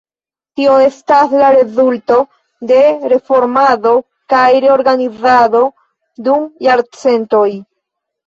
Tio 0.59 0.75
estas 0.83 1.33
la 1.41 1.49
rezulto 1.55 2.15
de 2.71 2.79
reformado 3.11 3.93
kaj 4.35 4.41
reorganizado 4.65 5.63
dum 6.29 6.49
jarcentoj. 6.69 7.47